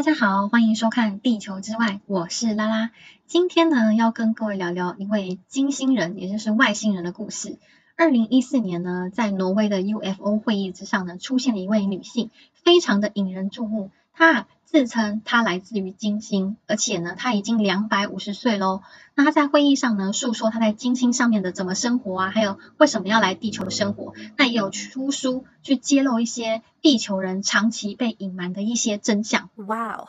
[0.00, 2.90] 大家好，欢迎收看《地球之外》，我是拉拉。
[3.26, 7.58] 今天呢，要跟各位聊聊一位金星人，也就是外星人的故事。
[7.98, 12.30] 二零一四年呢，在挪威的 UFO 会议之上呢，出现了一位女性，
[12.64, 13.90] 非常的引人注目。
[14.14, 18.82] 她自称他来自于金星，而且呢，他已经两百五十岁喽。
[19.16, 24.14] 那他在会议上呢，诉说他在金星上面的怎么生活啊，还有为什么要来地球生活。
[24.36, 29.50] 那也有出书去揭露一些地球人长期被隐瞒的一些真相。
[29.56, 30.08] 哇哦！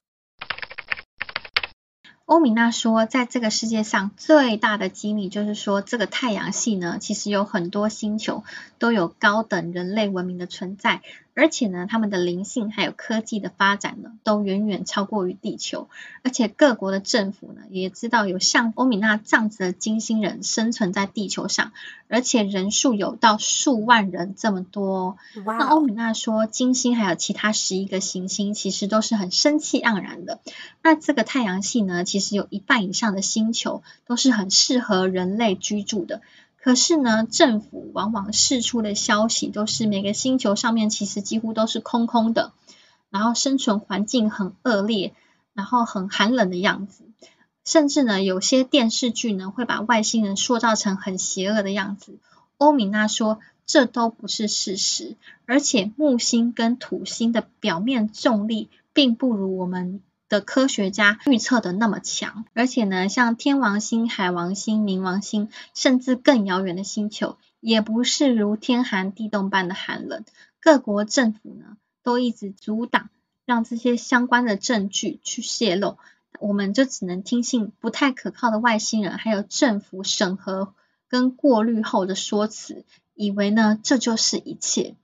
[2.26, 8.44] 欧米娜说，在这个世界上最大的机密就是说，这个太阳系呢，其实有很多星球
[8.78, 11.02] 都有高等人类文明的存在。
[11.34, 15.88] 而且呢，他们的灵性还有科技的发展呢，都远远超过于地球。
[16.24, 21.72] 而且各国的政府呢，也知道有像欧米娜这样子的金星人生存在地球上，
[22.10, 25.18] 而且人数有到数万人这么多。
[25.46, 30.40] 那欧米娜说，金星还有其他十一个行星，其实都是很生气盎然的。
[30.84, 36.22] 那这个太阳系呢，其实有一半以上的星球都是很适合人类居住的。
[36.64, 42.54] 可是呢，政府往往释出的消息都是每个星球上面其实几乎都是空空的，
[43.10, 45.14] 然后生存环境很恶劣，
[45.54, 47.04] 然后很寒冷的样子。
[47.66, 52.20] 甚至呢，有些电视剧呢会把外星人塑造成很邪恶的样子。
[52.58, 55.16] 欧米娜说，这都不是事实，
[55.48, 60.00] 而且木星跟土星的表面重力并不如我们。
[60.32, 70.24] 的科学家预测的那么强，而且呢，像天王星、海王星、冥王星，甚至更遥远的星球，也不是如天寒地冻般的寒冷。
[70.62, 73.10] 各国政府呢，都一直阻挡
[73.44, 75.98] 让这些相关的证据去泄露，
[76.40, 80.74] 我们就只能听信不太可靠的外星人，还有政府审核
[81.10, 84.96] 跟过滤后的说辞，以为呢这就是一切。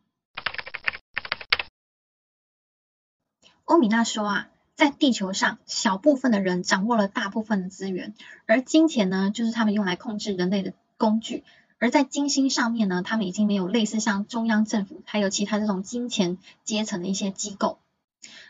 [3.65, 4.47] 欧米娜说啊。
[4.77, 8.13] 在地球上，小部分的人掌握了大部分的资源，
[8.45, 11.43] 而金钱呢，就是他们用来控制人类的工具。
[11.79, 17.79] 而在金星上面呢，他们已经没有类似像中央政府还有其他这种金钱阶层的一些机构，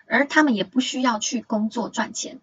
[0.05, 2.41] 而他们也不需要去工作赚钱。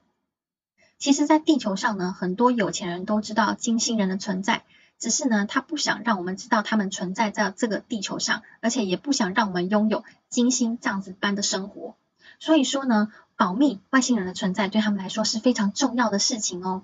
[0.99, 4.65] 其实，在地球上呢，很多有钱人都知道金星人的存在，
[4.99, 11.97] 只是呢，他不想让我们知道他们存在在这个地球上，而且也不想让我们拥有金星这样子般的生活。
[12.41, 13.13] 所以说呢。
[13.37, 16.83] 保密外星人的存在对他们来说是非常重要的事情哦。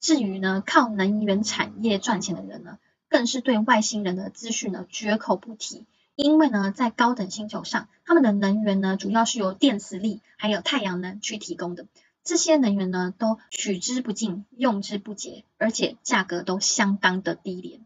[0.00, 5.86] 至于呢，靠能源产业赚钱的人呢，更是对外星人的资讯呢绝口不提。
[6.16, 11.86] 因为呢，在高等星球上，他们的能源呢主要是由电磁力还有太阳能去提供的。
[12.22, 17.80] 这些能源呢都取之不尽，用之不竭，而且价格都相当的低廉。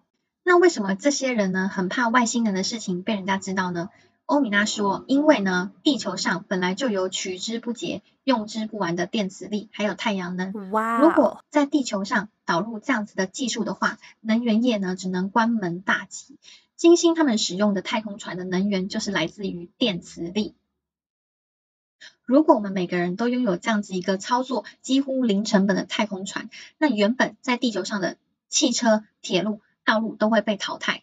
[0.45, 3.89] 那为什么这些人呢很怕外星人的事情被人家知道呢？
[4.29, 10.71] 欧米娜说：“因为呢，地球上本来就有取之不竭、用之不完的电磁力，还有太阳能。
[10.71, 11.01] 哇！
[11.01, 16.37] 如果在地球上导入这样子的技术的话，能源业呢只能关门大吉。
[16.77, 20.55] 金星他们使用的太空船的能源就是来自于电磁力。
[22.27, 28.19] 如果我们每个人都拥有这样子一个操作几乎零成本的太空船，那原本在地球上的
[28.51, 31.03] 汽车、铁路、道路都会被淘汰，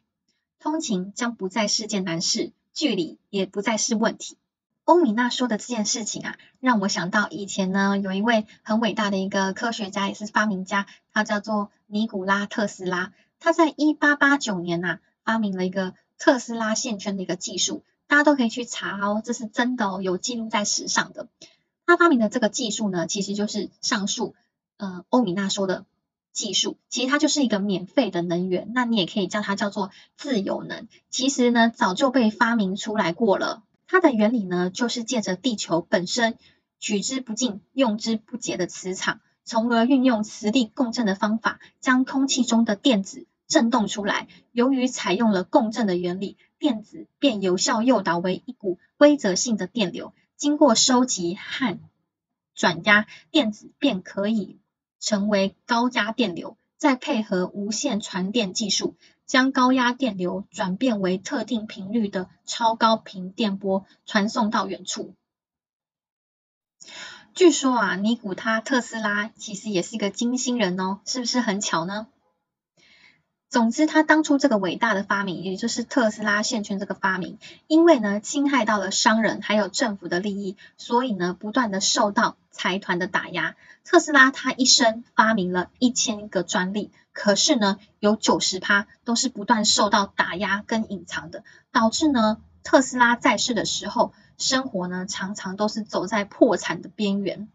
[0.59, 4.37] 通勤将不再是件难事。”距离也不再是问题。
[4.83, 13.13] 欧米娜说的这件事情啊，让我想到以前呢，有一位很伟大的一个科学家，也是发明家，他叫做尼古拉特斯拉。
[13.39, 21.29] 他在一八八九年呐，发明了一个特斯拉线圈的一个技术，大家都可以去查哦，这是真的哦，有记录在史上的。
[21.87, 24.35] 他发明的这个技术呢，其实就是上述
[24.77, 25.85] 呃欧米娜说的。
[26.35, 30.89] 技术其实它就是一个免费的能源，那你也可以叫它叫做自由能。
[31.09, 33.63] 其实呢，早就被发明出来过了。
[33.87, 36.37] 它的原理呢，就是借着地球本身
[36.77, 44.27] 取之不尽、用之不竭的磁场，从而运用磁力共振的方法，将空气中的电子振动出来。
[44.51, 51.79] 由于采用了共振的原理，电子便有效诱导为一股规则性的电流，经过收集和
[52.55, 54.59] 转压，电子便可以。
[55.05, 58.95] 成为高压电流，再配合无线传电技术，
[59.27, 65.13] 将高压电流转变为特定频率的超高频电波，传送到远处。
[67.35, 72.07] 据说啊，尼古他特斯拉其实也是一个金星人哦，是不是很巧呢？
[73.55, 77.37] 总之，他当初这个伟大的发明，也就是特斯拉线圈这个发明，
[77.67, 83.55] 因为呢侵害到了商人还有政府的利益，所以呢不断的受到财团的打压。
[83.85, 97.47] 特斯拉他一生发明了一千个专利，可是呢有九十趴都是不断受到打压跟隐藏的，导致呢特斯拉在世的时候生活呢常常都是走在破产的边缘，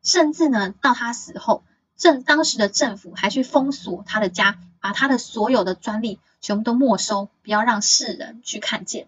[0.00, 1.64] 甚至呢到他死后，
[1.96, 9.06] 政当时的政府还去封锁他的家，把他的所有的专利全部都没收，不要让世人去看见。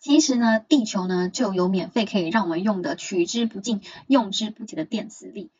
[0.00, 5.52] 其实呢，地球呢就有免费可以让我们用的取之不尽、用之不竭的电磁力。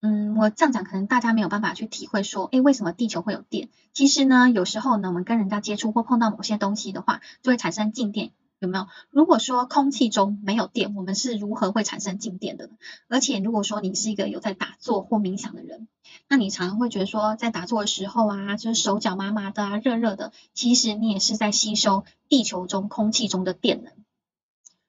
[0.00, 3.68] 嗯，我这样讲可能大家没有办法去体会说，诶，为什么地球会有电？
[3.92, 8.30] 其实呢，有时候呢，我们跟人家接触或碰到某些东西的话，就会产生静电。
[8.64, 8.88] 有没有？
[9.10, 12.72] 如果说空气中没有电，我们是如何会产生静电的呢？
[13.08, 15.86] 而且如果说你是一个有在打坐或冥想的人，
[16.28, 23.92] 那你常常会觉得说，在打坐的时候啊，就是手脚麻麻的啊，热热的，其实你也是在吸收地球中空气中的电能。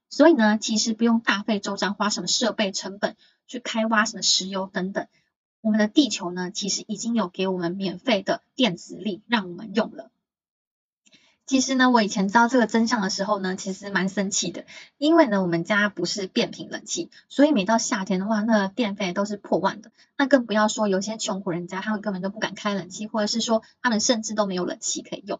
[0.09, 3.17] 所以呢，其实不用大费周章花什么设备成本
[3.47, 5.07] 去开挖什么石油等等，
[5.61, 10.11] 我们的地球呢，其实已经有给我们免费的电子力让我们用了。
[11.45, 14.65] 其实呢，我以前知道这个真相的时候呢，其实蛮生气的，
[14.97, 19.91] 因为呢，我们家不是变频冷气，所以每到夏天的话，那电费都是破万的。
[20.17, 25.39] 那更不要说有些穷苦人家，他们根本都不敢开冷气，或者是说他们甚至都没有冷气可以用。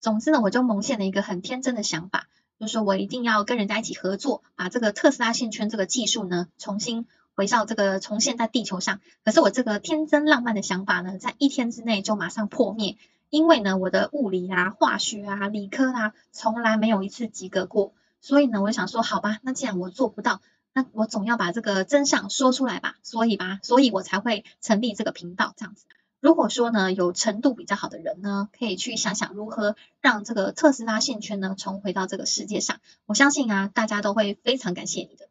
[0.00, 2.26] 总之呢，我就萌现了一个很天真的想法，
[2.58, 9.00] 就是说我一定要跟人家一起合作，把这个特斯拉线圈这个技术呢，重新回到这个重现在地球上。
[9.22, 12.96] 可是我这个天真浪漫的想法呢，在一天之内就马上破灭。
[13.30, 20.40] 因为呢，我的物理啊、化学啊、理科啊，从来没有一次及格过，所以呢，我想说，好吧，那既然我做不到，
[20.72, 25.84] 那我总要把这个真相说出来吧，所以吧，所以我才会成立这个频道这样子。
[26.20, 35.27] 如果说呢，有程度比较好的人呢，可以去想想如何让这个特斯拉线圈呢重回到这个世界上，我相信啊，大家都会非常感谢你的。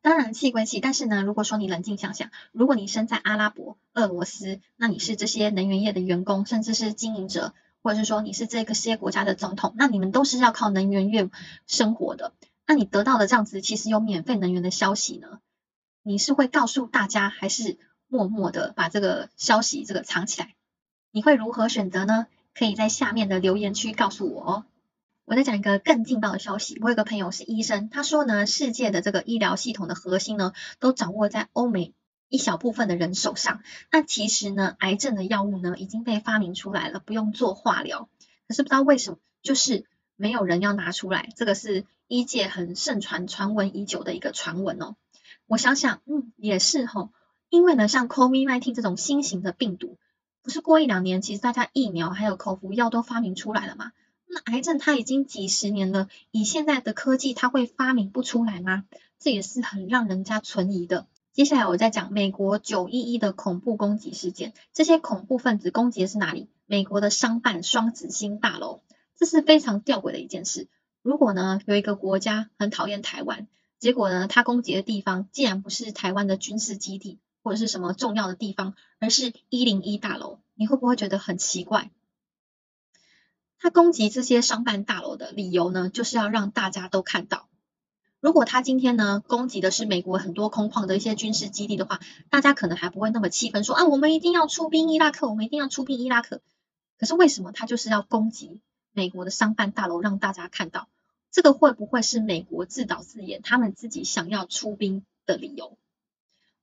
[0.00, 7.52] 当然气归气，但是呢，如果说你冷静想想，如果你身在阿拉伯、俄罗斯，那你是这些能源业的员工，甚至是经营者，
[7.82, 11.28] 或者是说你是这个些国家的总统，那你们都是要靠能源业
[11.66, 12.32] 生活的。
[12.66, 15.40] 那你得到的这样子其实有免费能源的消息呢，
[16.02, 20.54] 你是会告诉大家，还是默默的把这个消息这个藏起来？
[21.10, 22.26] 你会如何选择呢？
[22.54, 24.64] 可以在下面的留言区告诉我哦。
[25.28, 31.92] 我再讲一个更劲爆的消息，我有个朋友是医生，他说呢，世界的这个医疗系统的核心呢，都掌握在欧美
[32.30, 33.60] 一小部分的人手上。
[33.92, 38.08] 那其实呢，癌症的药物呢，已经被发明出来了，不用做化疗。
[38.48, 39.84] 可是不知道为什么，就是
[40.16, 41.28] 没有人要拿出来。
[41.36, 44.96] 这个是医界很盛传传闻已久的一个传闻哦。
[45.46, 47.10] 我想想，嗯，也是哈，
[47.50, 49.98] 因为呢，像 COVID-19 这种新型的病毒，
[50.42, 53.92] 不是过一两年，其实大家疫苗还有口服药都发明出来了嘛。
[54.30, 58.84] 那癌症它已经几十年了，以现在的科技，它会发明不出来吗？
[59.18, 61.06] 这也是很让人家存疑的。
[61.32, 66.48] 接下来我再讲美国九一一的恐怖攻击事件，这些恐怖分子攻击的是哪里？
[66.66, 68.82] 美国的商办双子星大楼，
[69.16, 70.68] 这是非常吊诡的一件事。
[71.02, 73.46] 如果呢有一个国家很讨厌台湾，
[73.78, 81.90] 结果呢他攻击的地方既然不是台湾的军事基地或者是什么重要的地方，而是一零一大楼，你会不会觉得很奇怪？
[83.60, 87.48] 他攻击这些商办大楼的理由呢，就是要让大家都看到。
[88.20, 92.00] 如果他今天呢攻击的是美国很多空旷的一些军事基地的话，
[92.30, 96.40] 大家可能还不会那么气愤，说啊我们一定要出兵伊拉克，我们一定要出兵伊拉克。
[96.98, 98.60] 可是为什么他就是要攻击
[98.92, 100.88] 美国的商办大楼，让大家看到？
[101.30, 105.76] 这个会不会是美国自导自演，他们自己想要出兵的理由？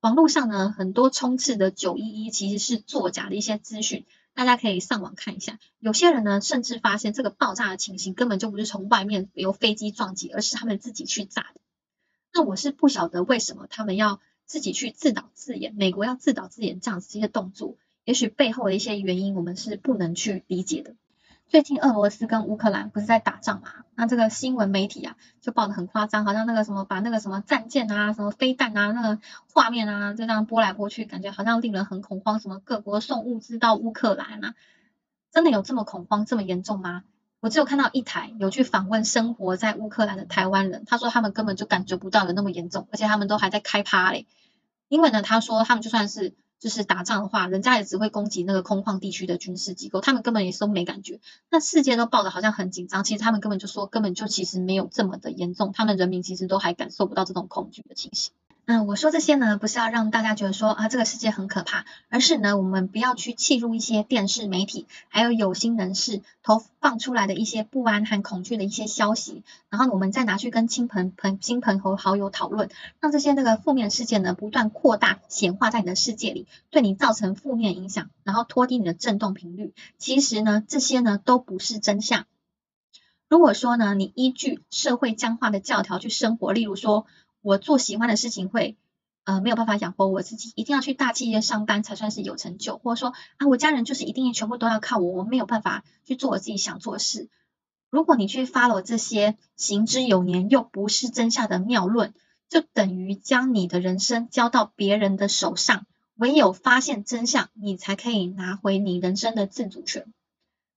[0.02, 4.06] 网络上呢很多充斥的九一一其实是作假的一些资讯。
[4.36, 11.62] 大家可以上网看一下，有些人呢，甚至发现这个爆炸的情形根本就不是从外面由飞机撞击，而是他们自己去炸的。
[12.34, 20.96] 那我是不晓得为什么他们要自己去自导自演，美国要自导自演这样子一些动作，也许背后的一些原因我们是不能去理解的。
[21.48, 23.70] 最近俄罗斯跟乌克兰不是在打仗嘛？
[23.94, 29.22] 那这个新闻媒体啊就报的很夸张，好像那个什么把那个什么战舰啊、什么飞弹啊、那个
[29.54, 32.40] 画面啊就这样拨来拨去，感觉好像令人很恐慌。
[32.40, 34.56] 什么各国送物资到乌克兰啊？
[35.32, 37.04] 真的有这么恐慌、这么严重吗？
[37.40, 44.26] 我只有看到一台有去访问生活在乌克兰的台湾人，他说他们根本就感觉不到有那么严重，而且他们都还在开趴嘞。
[44.88, 46.34] 因为呢，他说他们就算是。
[46.66, 51.20] 就是打仗的话，人家也只会攻击那个空旷地区的军事机构，他们根本也是都没感觉。
[51.52, 58.34] 那世界都报的好像很紧张，其实他们根本就说根本就其实没有这么的严重，他们人民其实都还感受不到这种恐惧的情形。
[58.68, 79.76] 嗯，我说这些呢，不是要让大家觉得说啊这个世界很可怕，而是呢，我们不要去弃入一些电视媒体，还有有心人士投放出来的一些不安和恐惧的一些消息，然后我们再拿去跟亲朋朋亲朋和好友讨论，让这些那个负面事件呢不断扩大显化在你的世界里，对你造成负面影响，然后拖低你的振动频率。
[80.00, 82.26] 其实呢，这些呢都不是真相。
[83.28, 87.06] 如果说呢，你依据社会僵化的教条去生活，例如说
[87.46, 88.76] 我做喜欢的事情会
[89.24, 97.30] 呃没有办法养活我自己，一定要去大企业上班才算是有成就，或者说啊我家人就是一定全部都要靠我，我没有办法去做我自己想做的事。
[97.92, 102.16] 如果你去 follow 这些行之有年又不是真相的妙论，
[102.50, 105.86] 就等于将你的人生交到别人的手上。
[106.16, 110.06] 唯有发现真相，你才可以拿回你人生的自主权。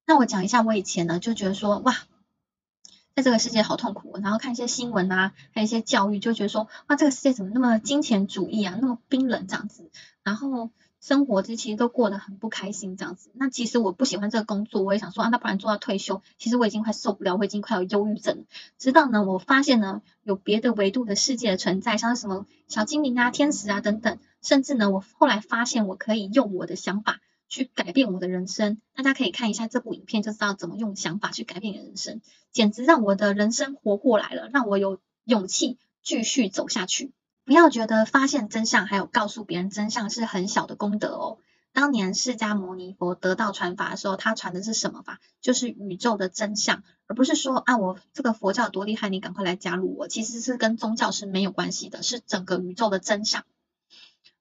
[0.05, 1.97] 那我讲一下，我以前呢就觉得说，哇，
[3.19, 4.17] 在这个世界好痛苦。
[4.23, 9.91] 然后看一些新闻啊，还有一些教育，就觉得说，哇，这个世界怎么那么金钱主义啊，那么冰冷这样子。
[10.23, 10.71] 然后。
[11.01, 13.31] 生活这其实都过得很不开心，这样子。
[13.33, 16.23] 那其实我不喜欢这个工作，我也想说啊，那不然做到退休。
[16.39, 18.47] 其实我已经快受不了，我已经快有忧郁症。
[18.79, 24.19] 直到呢，我发现呢，有别的维度的世界的存在，像是什么小精灵啊、天使啊等等。
[24.43, 28.81] 甚至呢，我后来发现我可以用我的想法去改变我的人生。
[28.95, 32.21] 大家可以看一下这部影片，就知道怎么用想法去改变人生。
[32.53, 37.13] 简直让我的人生活过来了，让我有勇气继续走下去。
[37.45, 41.39] 不要觉得发现真相还有告诉别人真相是很小的功德哦。
[41.73, 45.21] 当年释迦牟尼佛得到传法的时候，他传的是什么法？
[45.41, 50.09] 就是宇宙的真相，而不是说啊我这个佛教多厉害，你赶快来加入我。
[50.09, 53.45] 其实是跟宗教是没有关系的，是整个宇宙的真相。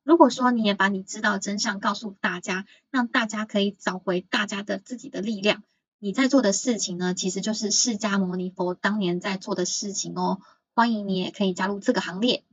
[0.08, 5.64] 如果说你也把你知道真相告诉大家，让大家可以找回大家的自己的力量，
[6.00, 10.40] 你在做的事情呢，其实就是释迦牟尼佛当年在做的事情哦。
[10.74, 12.46] 欢迎你也可以加入这个行列。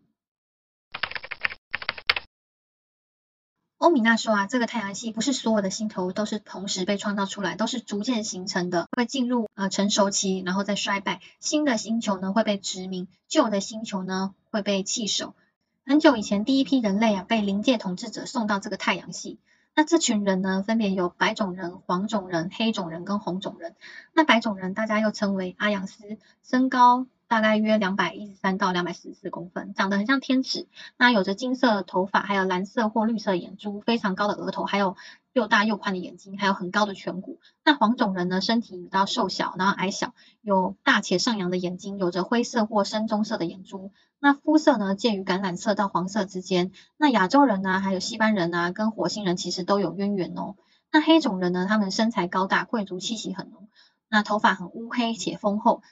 [3.78, 11.20] 欧米娜说啊，这个太阳系不是所有的星球都是同时被创造出来，都是逐渐形成的，会进入呃成熟期，然后再衰败。
[11.38, 15.36] 新的星球呢会被殖民，旧的星球呢会被弃守。
[15.86, 19.38] 很久以前，第一批人类啊被灵界统治者送到这个太阳系。
[19.74, 23.76] 那这群人呢，分别有白种人、黄种人、黑种人跟红种人。
[24.14, 27.06] 那白种人大家又称为阿扬斯，身高。
[27.26, 30.68] 大概约两百一十三到两百四十四公分，长得很像天使。
[30.98, 34.96] 那有着金色头发，还有蓝色或绿色眼珠，非常高的额头，还有
[35.34, 37.40] 又大又宽的眼睛，还有很高的颧骨。
[37.64, 43.90] 那黄种人呢，身体比较瘦小，然后矮小，有大且上扬的眼睛，有着灰色或深棕色的眼珠。
[44.20, 46.70] 那肤色呢，介于橄榄色到黄色之间。
[46.96, 50.54] 那亚洲人呢，还有西班牙人啊，跟火星人其实都有渊源哦。
[50.92, 53.68] 那黑种人呢，他们身材高大，贵族气息很浓。
[54.08, 55.82] 那头发很乌黑且丰厚，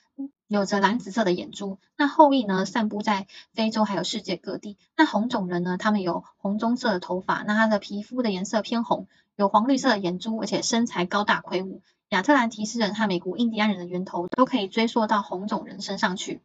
[0.46, 1.80] 有着蓝紫色的眼珠。
[1.96, 4.78] 那后裔呢，散布在非洲还有世界各地。
[4.96, 11.80] 那红种人呢，他们有红棕色的头发，那他的皮肤的颜色偏红，有黄绿色的眼珠，而且身材高大魁梧。
[12.10, 16.40] 亚特兰提斯人和美国印第安人的源头都可以追溯到红种人身上去。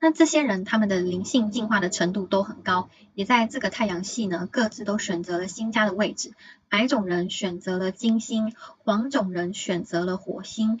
[0.00, 6.34] 那这些人他们的灵性进化的程度都很高，也在这个太阳系呢，各自都选择了新家的位置。
[6.68, 8.54] 白种人选择了金星，
[8.84, 10.80] 黄种人选择了火星，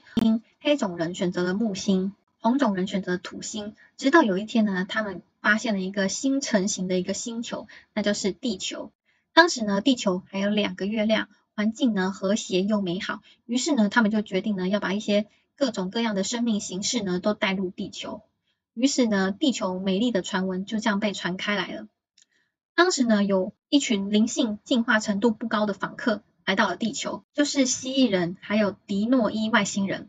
[0.60, 3.74] 黑种人选择了木星，红种人选择土星。
[3.96, 8.92] 直到有一天呢，他们发现了一个新成型的一个星球，那就是地球。
[9.32, 13.20] 当时呢，地球还有两个月亮，环境呢和谐又美好。
[13.46, 18.22] 于是呢，他们就决定呢，要把一些各种各样的生命形式呢，都带入地球。
[18.74, 21.88] 于是呢，地球美丽的传闻就这样被传开来了。
[22.74, 30.08] 当时呢，有一群灵性进化程度不高的访客来到了地球，就是蜥蜴人还有迪诺伊外星人。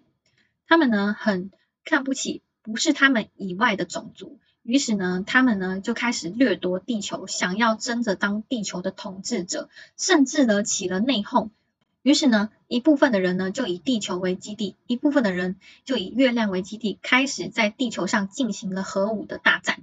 [0.68, 1.52] 他们呢，很
[1.84, 11.50] 看不起不是他们以外的种族，于是呢，他们呢就开始掠夺地球，想要争着当地球的统治者，甚至呢起了内讧。
[12.04, 19.80] 于是呢，一部分的人呢就以地球为基地，一部分的人就以月亮为基地，开始在地球上进行了核武的大战，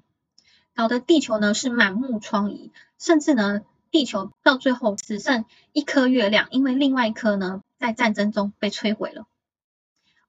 [0.77, 9.27] 搞得地球呢是满目疮痍，甚至呢地球到最后只剩一颗月亮，因为另外一颗呢在战争中被摧毁了。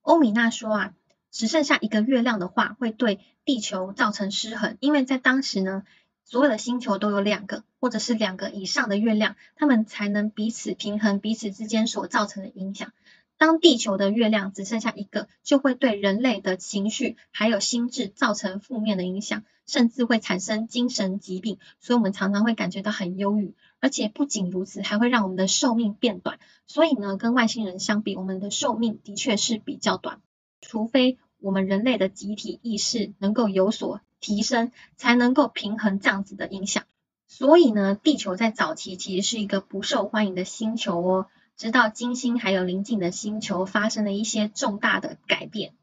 [0.02, 0.94] 欧米娜说啊，
[1.32, 5.84] 只剩下一个月亮的话，会对地球造成失衡，因为在当时呢。
[6.30, 12.92] 所有的星球都有两个或者是两个以上的月亮，它们才能彼此平衡彼此之间所造成的影响。
[13.38, 21.60] 当地球的月亮只剩下一个，就会对人类的情绪还有心智造成负面的影响，甚至会产生精神疾病。
[21.80, 26.40] 所以，我们常常会感觉到很忧郁，而且不仅如此，还会让我们的寿命变短。
[26.66, 30.20] 所以呢，跟外星人相比，我们的寿命的确是比较短，
[30.62, 34.02] 除非我们人类的集体意识能够有所。
[34.20, 36.86] 提升才能够平衡这样子的影响，
[37.28, 41.28] 所以呢，地球在早期其实是一个不受欢迎的星球哦。
[41.56, 45.76] 直到金星还有邻近的星球发生了一些重大的改变。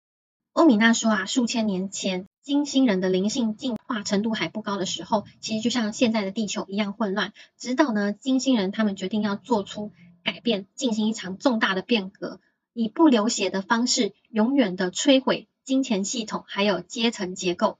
[0.52, 7.32] 欧米娜说啊，数千年前金星人的灵性进化程度还不高的时候，其实就像现在的地球一样混乱。
[7.56, 9.92] 直到呢，金星人他们决定要做出
[10.24, 12.40] 改变，进行一场重大的变革，
[12.74, 17.78] 以不流血的方式，永远的摧毁金钱系统还有阶层结构。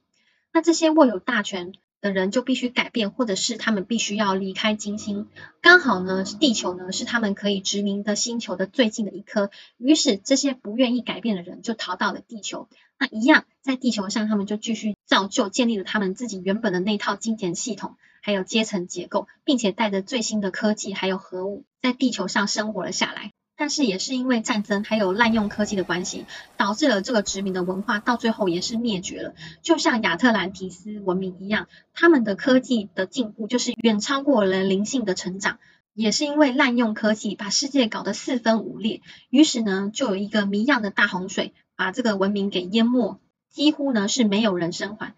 [0.51, 5.27] 那这些握有大权的人就必须改变，或者是他们必须要离开金星。
[5.61, 9.51] 刚好呢，地球呢是他们可以殖民的星球的最近的一颗。
[9.77, 12.69] 于是这些不愿意改变的人就逃到了地球。
[12.97, 23.33] 那一样在地球上，他们就继续造就建立了他们自己原本的那套金钱系统，还有阶层结构，并且带着最新的科技还有核武，在地球上生活了下来。
[23.57, 26.25] 但是也是因为战争还有滥用科技的关系，
[26.57, 29.33] 导致了这个殖民的文化到最后也是灭绝了。
[29.61, 35.59] 就像亚特兰提斯文明一样，他们的科技的进步就是远超过了灵性的成长。
[35.93, 39.01] 也是因为滥用科技，把世界搞得四分五裂。
[39.29, 45.15] 于是呢，就有一个谜样的大洪水，把这个文明给淹没，几乎呢是没有人生还。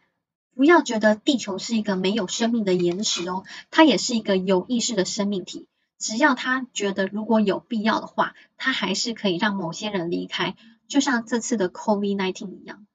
[0.56, 5.65] 不要觉得地球是一个没有生命的岩石哦，它也是一个有意识的生命体。
[5.97, 10.55] 只要他觉得如果有必要的话，他还是可以让某些人离开，
[10.87, 12.85] 就像这次的 COVID-19 一样。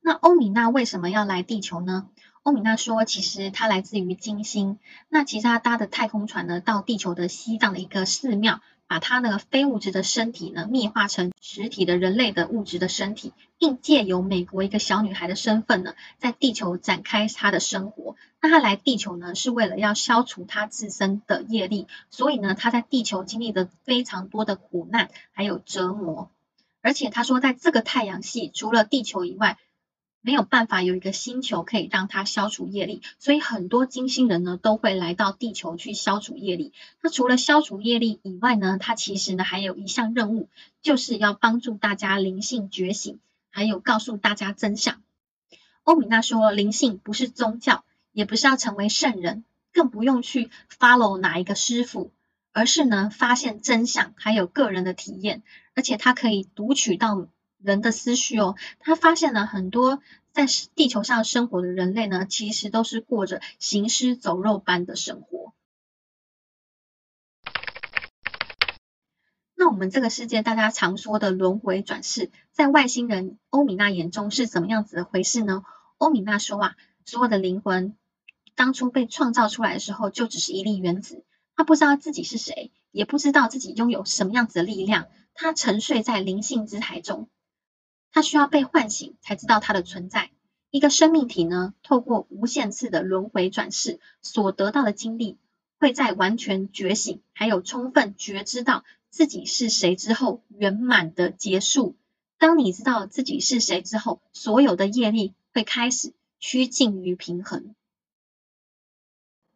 [0.00, 2.08] 那欧米娜为什么要来地球呢？
[2.44, 4.78] 欧米娜说，其实她来自于金星。
[5.08, 8.60] 那其实她搭的太空船呢，到地球的西藏的一个寺庙。
[8.88, 18.16] 把他那个非物质的身体呢，密化成实体的人类的物质的身体，并借由美国一个小女孩的身份呢，在地球展开她的生活。
[18.40, 26.30] 那她来地球呢，是为了要消除她自身的业力，所以呢，她在地球经历了非常多的苦难还有折磨。
[26.80, 29.58] 而且她说，在这个太阳系，除了地球以外，
[30.26, 36.72] 没有办法有一个星球可以让它消除业力，所以很多金星人呢都会来到地球去消除业力。
[37.00, 40.48] 那除了消除业力以外呢，它其实呢还有一项任务，
[40.82, 45.00] 就是要帮助大家灵性觉醒，还有告诉大家真相。
[45.84, 52.10] 欧米娜说，灵性不是宗教，也不是要成为圣人，更不用去 follow 哪一个师傅，
[52.50, 55.44] 而是呢发现真相，还有个人的体验，
[55.76, 57.28] 而且它可以读取到。
[57.66, 60.46] 人的思绪哦，他发现了很多在
[60.76, 65.52] 地球上生活的人类呢，其实都是过着行尸走肉般的生活。
[69.56, 75.64] 那我们这个世界大家常说的轮回转世，在外星人欧米娜眼中是怎么样子的回事呢？
[75.98, 77.96] 欧米娜说啊，所有的灵魂
[78.54, 81.24] 当初被创造出来的时候，就只是一粒原子，
[81.56, 87.28] 他不知道自己是谁，也不知道自己拥有什么样子的力量，他沉睡在灵性之海中。
[88.16, 90.30] 它需要被唤醒，才知道它的存在。
[90.70, 95.36] 一个生命体呢，透过无限次的轮回转世所得到的经历，
[95.78, 101.94] 会在完全觉醒，还有充分觉知到自己是谁之后，圆满的结束。
[102.38, 107.74] 当你知道自己是谁之后，所有的业力会开始趋近于平衡。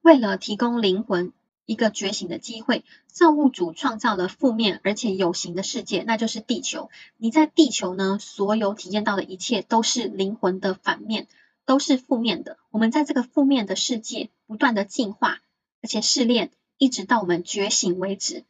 [0.03, 1.33] 为了提供灵魂。
[1.71, 6.91] 一个觉醒的机会，造物主创造了负面而且有形的世界，那就是地球。
[7.17, 11.29] 你在地球呢，所有体验到的一切都是灵魂的反面，
[11.67, 12.57] 都是负面的。
[12.73, 15.39] 我们在这个负面的世界不断的进化，
[15.81, 18.43] 而且试炼，一直到我们觉醒为止。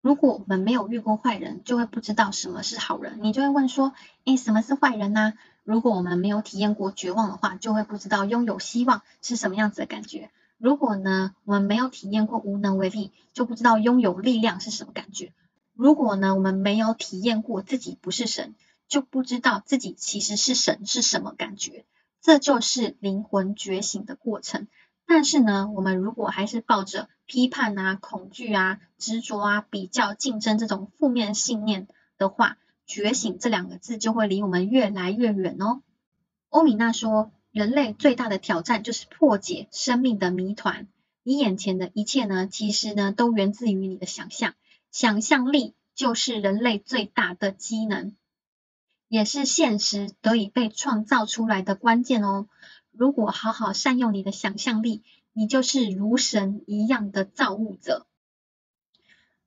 [0.00, 3.20] 如果我们没有遇过坏人，就会不知道什么是好人。
[3.22, 3.92] 你就会问说，
[4.24, 5.34] 诶，什么是坏人呢？
[5.62, 10.30] 如果我们没有体验过绝望的话，就会不知道拥有希望是什么样子的感觉。
[10.56, 15.32] 如果呢，我们没有体验过无能为力，就不知道拥有力量是什么感觉。
[15.74, 18.54] 如果呢，我们没有体验过自己不是神，
[18.88, 21.84] 就不知道自己其实是神是什么感觉。
[22.22, 24.68] 这就是灵魂觉醒的过程。
[25.06, 35.82] 但是呢，我们如果还是抱着批判啊、恐惧啊、执着啊、比较、竞争这种负面信念的话，觉醒这两个字就会离我们越来越远哦。
[36.48, 37.32] 欧米娜说。
[37.54, 40.88] 人类最大的挑战就是破解生命的谜团。
[41.22, 44.54] 你眼前的一切呢，其实呢，都源自于你的想象。
[44.90, 48.16] 想象力就是人类最大的机能，
[49.06, 52.48] 也是现实得以被创造出来的关键哦。
[52.90, 58.04] 如果好好善用你的想象力，你就是如神一样的造物者。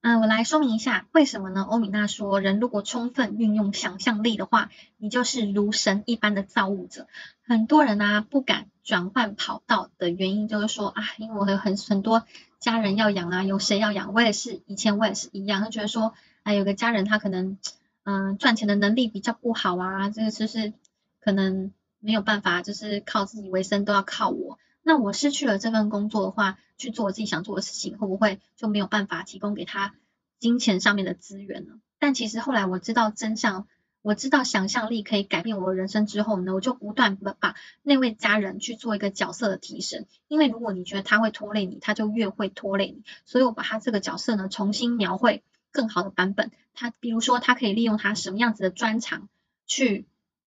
[0.07, 1.63] 嗯，我来说明一下为什么呢？
[1.69, 7.07] 欧米娜说，人如果充分运用想象力的话，你就是如神一般的造物者。
[7.45, 12.23] 很多人呢不敢转换跑道的原因，就是说啊，因为我有很很多
[12.57, 14.13] 家人要养啊，有谁要养？
[14.13, 17.57] 我也是，以前我也是一样，就觉得说，啊，有个家人他可能
[18.05, 20.71] 嗯赚钱的能力比较不好啊，这个就是
[21.19, 24.57] 可能没有办法，就是靠自己为生都要靠我。
[24.83, 29.95] 那我失去了这份工作的话，去做我自己想做的事情，会不会就没有办法提供给他
[30.39, 31.79] 金钱上面的资源呢？
[31.99, 33.67] 但其实后来我知道真相，
[34.03, 40.05] 我知道想象力可以改变我的人生之后呢，我就不断的把那位家人去做一个角色的提升。
[40.27, 43.03] 因为如果你觉得他会拖累你，他就越会拖累你。
[43.25, 46.51] 所以我把他这个角色呢重新描绘更好的版本。
[46.75, 49.27] 他比如说他可以利用他什么样子的专长
[49.65, 50.05] 去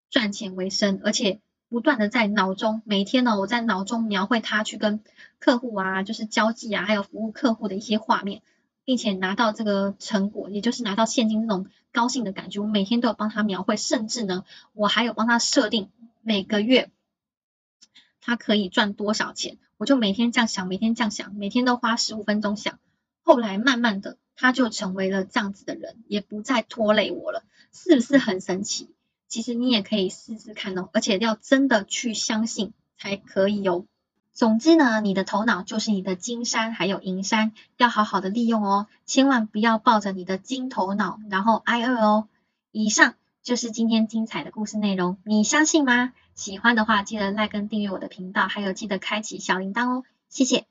[0.08, 5.00] 赚钱为生，而且不断的在脑中每天呢，我在脑中描绘他去跟
[5.38, 8.42] 客户啊，就是交际啊，还有服务客户的一些画面，
[8.84, 15.90] 并且拿到这个成果，也就是拿到现金这种高兴的感觉，我每天都有帮他描绘，甚至呢，我还有帮他设定
[16.22, 16.90] 每个月
[18.20, 22.80] 他可以赚多少钱，我就每天这样想，每天这样想，每天都花十五分钟想，
[23.22, 28.90] 后来慢慢的他就成为了这样子的人，也不再拖累我了，是不是很神奇？
[29.30, 33.86] 其实你也可以试试看哦，而且要真的去相信才可以哦。
[34.32, 42.28] 总之呢，你的头脑就是你的金山还有银山，要好好的利用哦，千万不要抱着你的金头脑然后挨饿哦。
[42.72, 46.12] 以上就是今天精彩的故事内容，你相信吗？
[46.34, 50.69] 喜欢的话记得 like 跟订阅我的频道，还有记得开启小铃铛哦，谢谢。